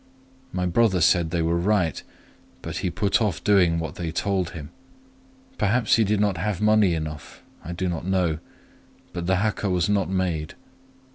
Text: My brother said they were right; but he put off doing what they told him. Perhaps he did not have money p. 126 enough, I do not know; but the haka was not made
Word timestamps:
My 0.51 0.65
brother 0.65 0.99
said 0.99 1.29
they 1.29 1.43
were 1.43 1.59
right; 1.59 2.01
but 2.63 2.77
he 2.77 2.89
put 2.89 3.21
off 3.21 3.43
doing 3.43 3.77
what 3.77 3.93
they 3.93 4.11
told 4.11 4.49
him. 4.49 4.71
Perhaps 5.59 5.97
he 5.97 6.03
did 6.03 6.19
not 6.19 6.37
have 6.37 6.59
money 6.59 6.87
p. 6.87 6.93
126 6.95 6.97
enough, 6.97 7.43
I 7.63 7.71
do 7.73 7.87
not 7.87 8.07
know; 8.07 8.39
but 9.13 9.27
the 9.27 9.35
haka 9.35 9.69
was 9.69 9.87
not 9.89 10.09
made 10.09 10.55